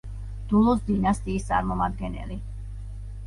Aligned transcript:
დულოს 0.53 0.79
დინასტიის 0.87 1.45
წარმომადგენელი. 1.49 2.39